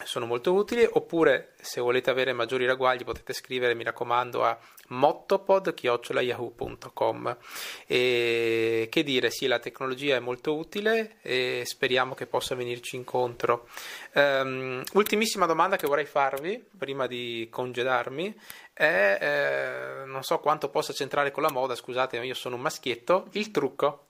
[0.03, 4.57] Sono molto utili oppure se volete avere maggiori ragguagli potete scrivere mi raccomando a
[4.89, 7.37] mottopod.yahoo.com
[7.85, 13.67] e che dire sì la tecnologia è molto utile e speriamo che possa venirci incontro.
[14.13, 18.33] Um, ultimissima domanda che vorrei farvi prima di congedarmi
[18.73, 23.27] è eh, non so quanto possa centrare con la moda scusate io sono un maschietto
[23.31, 24.06] il trucco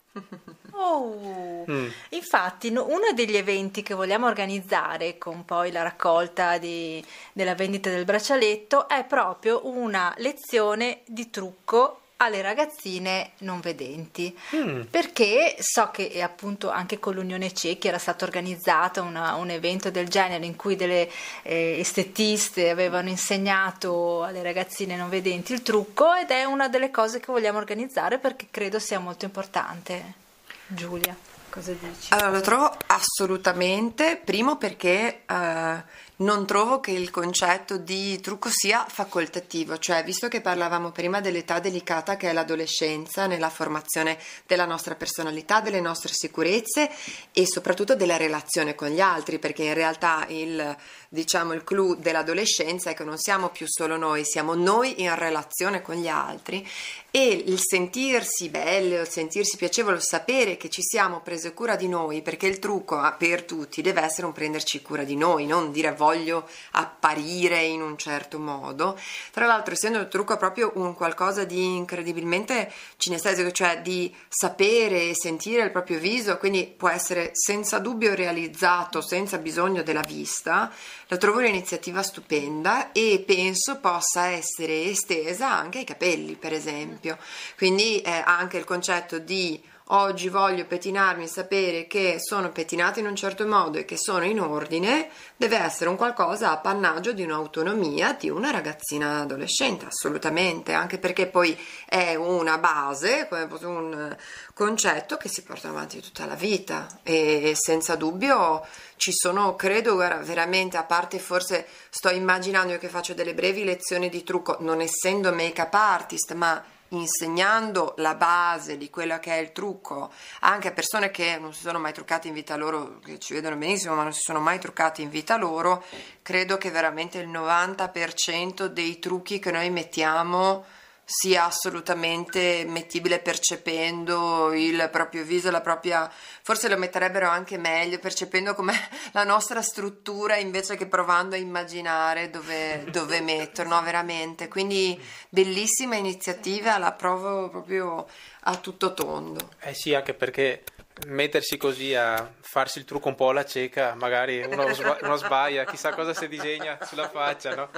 [0.79, 1.65] Oh.
[1.69, 1.87] Mm.
[2.09, 7.03] Infatti, uno degli eventi che vogliamo organizzare con poi la raccolta di,
[7.33, 14.81] della vendita del braccialetto è proprio una lezione di trucco alle ragazzine non vedenti mm.
[14.89, 20.07] perché so che appunto anche con l'Unione Cechi era stato organizzato una, un evento del
[20.07, 21.09] genere in cui delle
[21.43, 27.19] eh, estetiste avevano insegnato alle ragazzine non vedenti il trucco ed è una delle cose
[27.19, 30.25] che vogliamo organizzare perché credo sia molto importante.
[30.67, 31.15] Giulia,
[31.49, 32.13] cosa dici?
[32.13, 35.83] Allora, lo trovo assolutamente, primo perché eh,
[36.17, 41.59] non trovo che il concetto di trucco sia facoltativo, cioè visto che parlavamo prima dell'età
[41.59, 46.89] delicata che è l'adolescenza nella formazione della nostra personalità, delle nostre sicurezze
[47.31, 50.75] e soprattutto della relazione con gli altri, perché in realtà il,
[51.09, 55.83] diciamo, il clou dell'adolescenza è che non siamo più solo noi, siamo noi in relazione
[55.83, 56.67] con gli altri
[57.11, 62.23] e il sentirsi bello, il sentirsi piacevole, sapere che ci siamo prese cura di noi,
[62.23, 66.06] perché il trucco per tutti deve essere un prenderci cura di noi, non dire voglio
[66.07, 68.97] voglio apparire in un certo modo.
[69.31, 75.15] Tra l'altro, essendo il trucco proprio un qualcosa di incredibilmente cinestesico, cioè di sapere e
[75.15, 80.71] sentire il proprio viso, quindi può essere senza dubbio realizzato senza bisogno della vista,
[81.07, 87.17] la trovo un'iniziativa stupenda e penso possa essere estesa anche ai capelli, per esempio.
[87.57, 93.05] Quindi eh, anche il concetto di oggi voglio pettinarmi e sapere che sono pettinata in
[93.05, 98.13] un certo modo e che sono in ordine, deve essere un qualcosa appannaggio di un'autonomia
[98.19, 103.27] di una ragazzina adolescente, assolutamente, anche perché poi è una base,
[103.61, 104.15] un
[104.53, 106.87] concetto che si porta avanti tutta la vita.
[107.03, 108.65] E senza dubbio
[108.97, 114.09] ci sono, credo, veramente, a parte forse sto immaginando io che faccio delle brevi lezioni
[114.09, 119.51] di trucco, non essendo make-up artist, ma insegnando la base di quello che è il
[119.51, 120.11] trucco.
[120.41, 123.55] Anche a persone che non si sono mai truccate in vita loro, che ci vedono
[123.55, 125.83] benissimo ma non si sono mai truccate in vita loro,
[126.21, 130.65] credo che veramente il 90% dei trucchi che noi mettiamo
[131.09, 138.53] sia assolutamente mettibile percependo il proprio viso, la propria, forse lo metterebbero anche meglio percependo
[138.53, 138.73] come
[139.13, 144.49] la nostra struttura invece che provando a immaginare dove, dove metterlo, no, veramente.
[144.49, 148.05] Quindi bellissima iniziativa, la provo proprio
[148.41, 149.51] a tutto tondo.
[149.61, 150.63] Eh sì, anche perché
[151.05, 155.63] mettersi così a farsi il trucco un po' alla cieca, magari uno, sba- uno sbaglia,
[155.63, 157.69] chissà cosa si disegna sulla faccia, no?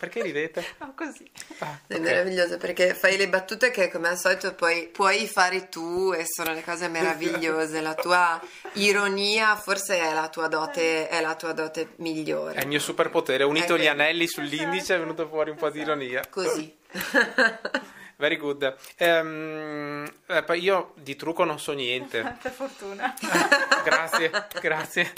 [0.00, 0.64] Perché ridete?
[0.80, 1.30] No, così.
[1.58, 2.00] Ah, è okay.
[2.00, 6.54] meraviglioso perché fai le battute che come al solito puoi, puoi fare tu e sono
[6.54, 7.82] le cose meravigliose.
[7.82, 8.40] La tua
[8.74, 12.54] ironia forse è la tua dote, è la tua dote migliore.
[12.54, 13.44] È il mio superpotere.
[13.44, 16.24] Ho unito gli anelli sull'indice è venuto fuori un po' di ironia.
[16.30, 16.74] Così.
[18.20, 18.76] Very good.
[18.98, 22.36] Um, eh, io di trucco non so niente.
[22.40, 23.14] per fortuna.
[23.82, 24.30] grazie,
[24.60, 25.10] grazie.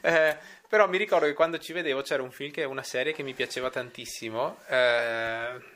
[0.00, 0.36] Eh,
[0.68, 3.34] però mi ricordo che quando ci vedevo c'era un film che una serie che mi
[3.34, 4.58] piaceva tantissimo.
[4.68, 5.74] Eh,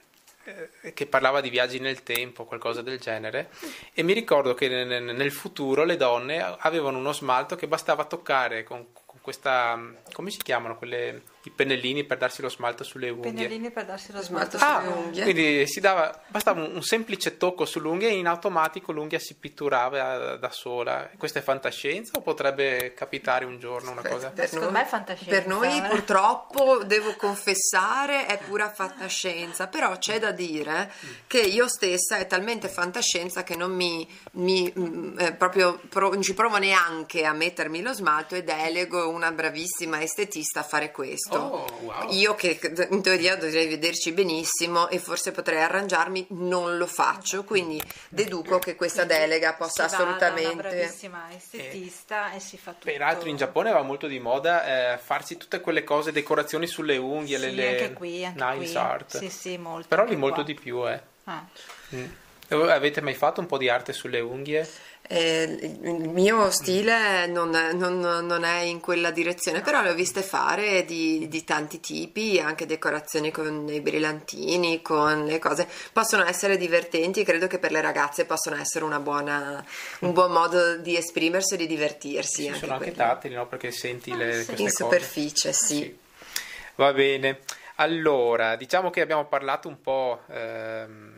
[0.82, 3.50] eh, che parlava di viaggi nel tempo, qualcosa del genere,
[3.92, 8.86] e mi ricordo che nel futuro le donne avevano uno smalto che bastava toccare con
[9.20, 9.78] questa,
[10.12, 13.32] come si chiamano quelle i pennellini per darsi lo smalto sulle unghie.
[13.32, 15.22] Pennellini per darsi lo smalto ah, sulle unghie.
[15.22, 20.36] Quindi si dava, bastava un, un, semplice tocco sull'unghia e in automatico l'unghia si pitturava
[20.36, 21.08] da sola.
[21.16, 24.28] Questa è fantascienza o potrebbe capitare un giorno una cosa?
[24.30, 25.30] Per Secondo noi, me è fantascienza.
[25.30, 25.88] Per noi eh?
[25.88, 30.92] purtroppo, devo confessare, è pura fantascienza, però c'è da dire
[31.26, 36.20] che io stessa è talmente fantascienza che non mi, mi mm, eh, proprio pro, non
[36.20, 41.29] ci provo neanche a mettermi lo smalto e delego una bravissima estetista a fare questo
[41.30, 41.36] questo.
[41.36, 42.10] Oh, wow.
[42.10, 42.58] Io che
[42.90, 48.74] in teoria dovrei vederci benissimo e forse potrei arrangiarmi, non lo faccio, quindi deduco che
[48.74, 50.52] questa delega possa si assolutamente...
[50.52, 52.36] Una bravissima estetista eh.
[52.36, 52.84] e si fa tutto.
[52.84, 57.38] Peraltro in Giappone va molto di moda eh, farsi tutte quelle cose, decorazioni sulle unghie,
[57.38, 58.76] sì, le, le anche qui, anche nice qui.
[58.76, 59.16] art.
[59.18, 59.88] Sì, sì, molto.
[59.88, 60.44] Però lì molto qua.
[60.44, 61.00] di più, eh.
[61.24, 61.46] Ah.
[61.94, 62.04] Mm.
[62.48, 64.68] Avete mai fatto un po' di arte sulle unghie?
[65.12, 70.22] Eh, il mio stile non, non, non, è in quella direzione, però le ho viste
[70.22, 75.66] fare di, di, tanti tipi, anche decorazioni con i brillantini, con le cose.
[75.92, 79.64] Possono essere divertenti, credo che per le ragazze possono essere buona,
[80.00, 82.42] un buon modo di esprimersi e di divertirsi.
[82.42, 83.48] Sì, anche sono anche tattili, no?
[83.48, 84.62] Perché senti le, ah, sì.
[84.62, 85.74] In superficie, sì.
[85.74, 85.98] sì.
[86.76, 87.40] Va bene.
[87.76, 90.20] Allora, diciamo che abbiamo parlato un po'...
[90.28, 91.09] Ehm,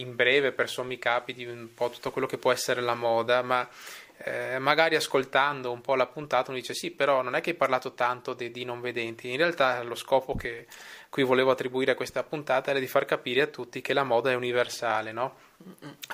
[0.00, 3.42] in breve per sommi capi di un po' tutto quello che può essere la moda,
[3.42, 3.68] ma
[4.22, 7.56] eh, magari ascoltando un po' la puntata uno dice sì, però non è che hai
[7.56, 10.66] parlato tanto di, di non vedenti, in realtà lo scopo che
[11.08, 14.30] cui volevo attribuire a questa puntata era di far capire a tutti che la moda
[14.30, 15.48] è universale, no?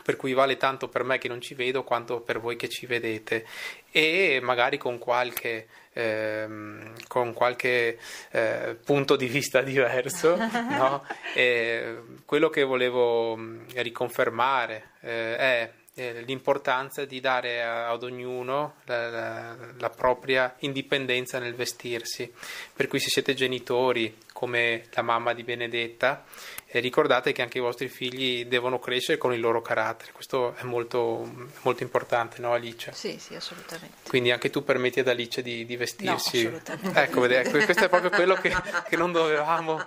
[0.05, 2.87] Per cui vale tanto per me che non ci vedo quanto per voi che ci
[2.87, 3.45] vedete
[3.91, 7.99] e magari con qualche, ehm, con qualche
[8.31, 11.05] eh, punto di vista diverso, no?
[12.25, 13.39] quello che volevo
[13.75, 21.55] riconfermare eh, è eh, l'importanza di dare ad ognuno la, la, la, propria indipendenza nel
[21.55, 22.31] vestirsi.
[22.75, 26.23] Per cui se siete genitori come la mamma di Benedetta,
[26.69, 30.65] e ricordate che anche i vostri figli devono crescere con il loro carattere, questo è
[30.65, 32.93] molto, molto importante, no Alice?
[32.93, 34.09] Sì, sì, assolutamente.
[34.09, 36.43] Quindi anche tu permetti ad Alice di, di vestirsi?
[36.43, 37.01] No, assolutamente.
[37.01, 38.53] Ecco, vedete, questo è proprio quello che,
[38.89, 39.81] che non dovevamo.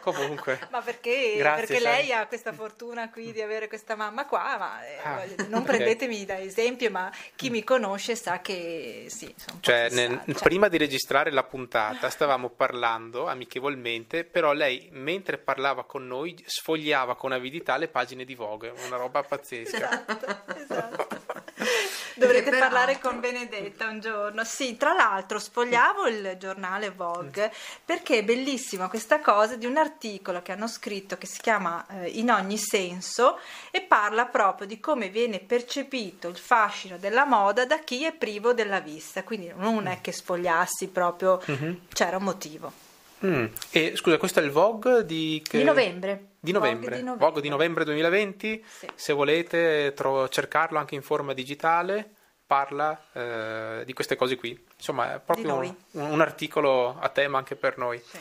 [0.00, 0.60] Comunque.
[0.70, 1.34] Ma perché?
[1.36, 5.24] Grazie, perché lei ha questa fortuna qui di avere questa mamma qua, ma eh, ah,
[5.48, 5.76] non okay.
[5.76, 10.78] prendetemi da esempio, ma chi mi conosce sa che sì, cioè, nel, cioè, prima di
[10.78, 17.76] registrare la puntata stavamo parlando amichevolmente, però lei mentre parlava con noi sfogliava con avidità
[17.76, 20.04] le pagine di Vogue, una roba pazzesca.
[20.06, 21.08] Esatto, esatto.
[22.16, 24.44] Dovrete parlare con Benedetta un giorno.
[24.44, 27.52] Sì, tra l'altro sfogliavo il giornale Vogue
[27.84, 32.08] perché è bellissima questa cosa di un articolo che hanno scritto che si chiama eh,
[32.10, 33.38] In ogni senso
[33.70, 38.52] e parla proprio di come viene percepito il fascino della moda da chi è privo
[38.52, 39.24] della vista.
[39.24, 41.74] Quindi non è che sfogliassi proprio, mm-hmm.
[41.92, 42.83] c'era un motivo.
[43.24, 43.46] Mm.
[43.70, 45.58] E scusa, questo è il Vogue di, che...
[45.58, 46.32] di novembre.
[46.40, 46.80] Di novembre.
[46.80, 48.64] Vogue di novembre, Vogue di novembre 2020.
[48.66, 48.88] Sì.
[48.94, 52.10] Se volete tro- cercarlo anche in forma digitale,
[52.46, 54.62] parla eh, di queste cose qui.
[54.76, 57.98] Insomma, è proprio un, un, articolo a tema anche per noi.
[57.98, 58.18] Sì.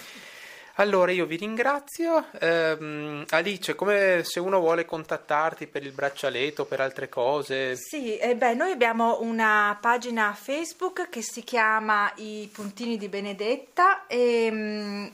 [0.78, 2.26] Allora io vi ringrazio.
[2.40, 7.76] Eh, Alice, come se uno vuole contattarti per il braccialetto, per altre cose?
[7.76, 14.08] Sì, eh beh, noi abbiamo una pagina Facebook che si chiama I puntini di Benedetta
[14.08, 15.12] e mh,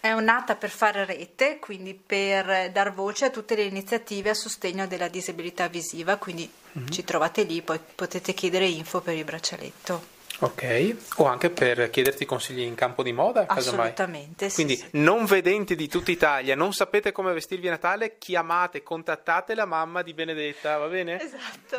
[0.00, 4.86] è nata per fare rete, quindi per dar voce a tutte le iniziative a sostegno
[4.86, 6.88] della disabilità visiva, quindi mm-hmm.
[6.88, 10.18] ci trovate lì, poi potete chiedere info per il braccialetto.
[10.42, 14.88] Ok, o anche per chiederti consigli in campo di moda, Assolutamente, sì, Quindi sì.
[14.92, 20.00] non vedenti di tutta Italia, non sapete come vestirvi a Natale, chiamate, contattate la mamma
[20.00, 21.20] di Benedetta, va bene?
[21.20, 21.76] Esatto.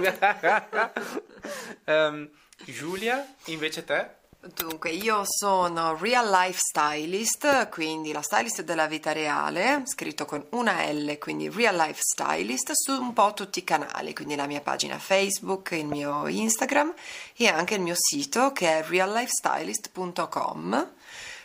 [1.85, 2.29] um,
[2.65, 4.20] Giulia, invece te?
[4.43, 10.83] Dunque, io sono Real Life Stylist, quindi la stylist della vita reale, scritto con una
[10.91, 14.97] L, quindi Real Life Stylist, su un po' tutti i canali, quindi la mia pagina
[14.97, 16.91] Facebook, il mio Instagram
[17.35, 20.91] e anche il mio sito che è reallifestylist.com.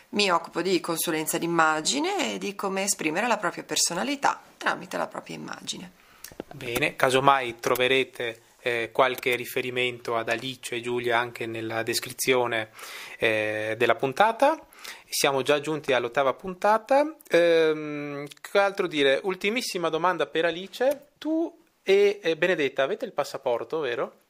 [0.09, 5.35] Mi occupo di consulenza d'immagine e di come esprimere la propria personalità tramite la propria
[5.35, 5.91] immagine.
[6.51, 12.69] Bene, casomai troverete eh, qualche riferimento ad Alice e Giulia anche nella descrizione
[13.17, 14.59] eh, della puntata.
[15.07, 17.15] Siamo già giunti all'ottava puntata.
[17.29, 19.19] Ehm, che altro dire?
[19.23, 21.07] Ultimissima domanda per Alice.
[21.17, 24.26] Tu e Benedetta avete il passaporto, vero?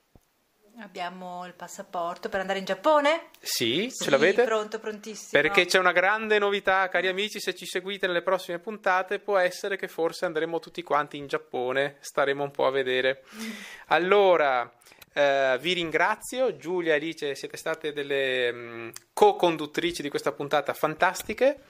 [0.79, 3.29] Abbiamo il passaporto per andare in Giappone?
[3.39, 4.43] Sì, sì, ce l'avete?
[4.43, 5.41] Pronto, prontissimo.
[5.41, 9.75] Perché c'è una grande novità, cari amici, se ci seguite nelle prossime puntate, può essere
[9.75, 13.23] che forse andremo tutti quanti in Giappone, staremo un po' a vedere.
[13.35, 13.51] Mm.
[13.87, 14.71] Allora,
[15.17, 21.61] Uh, vi ringrazio, Giulia e Alice siete state delle um, co-conduttrici di questa puntata fantastiche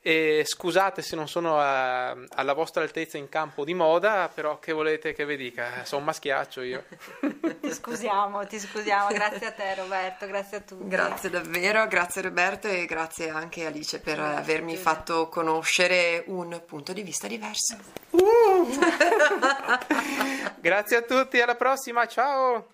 [0.00, 4.72] e scusate se non sono a, alla vostra altezza in campo di moda, però che
[4.72, 6.84] volete che vi dica, sono maschiaccio io.
[7.60, 10.88] ti scusiamo, ti scusiamo, grazie a te Roberto, grazie a tutti.
[10.88, 14.82] Grazie davvero, grazie Roberto e grazie anche Alice per grazie, avermi Giulia.
[14.82, 17.76] fatto conoscere un punto di vista diverso.
[18.12, 18.78] Uh!
[20.58, 22.73] grazie a tutti, alla prossima, ciao!